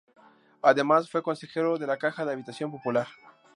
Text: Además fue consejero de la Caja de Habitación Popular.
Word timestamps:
Además 0.63 1.11
fue 1.11 1.21
consejero 1.21 1.77
de 1.77 1.85
la 1.85 1.99
Caja 1.99 2.25
de 2.25 2.31
Habitación 2.33 2.71
Popular. 2.71 3.05